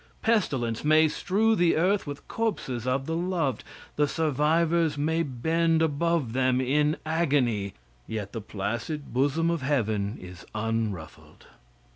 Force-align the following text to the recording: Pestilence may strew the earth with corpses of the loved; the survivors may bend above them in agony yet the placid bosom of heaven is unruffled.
Pestilence 0.23 0.83
may 0.83 1.07
strew 1.07 1.55
the 1.55 1.75
earth 1.75 2.07
with 2.07 2.27
corpses 2.27 2.87
of 2.87 3.05
the 3.05 3.15
loved; 3.15 3.63
the 3.97 4.07
survivors 4.07 4.97
may 4.97 5.21
bend 5.21 5.83
above 5.83 6.33
them 6.33 6.59
in 6.59 6.97
agony 7.05 7.75
yet 8.07 8.31
the 8.31 8.41
placid 8.41 9.13
bosom 9.13 9.51
of 9.51 9.61
heaven 9.61 10.17
is 10.19 10.43
unruffled. 10.55 11.45